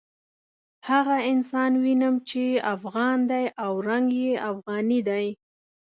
[0.89, 2.43] هغه انسان وینم چې
[2.75, 5.25] افغان دی او رنګ یې افغاني دی.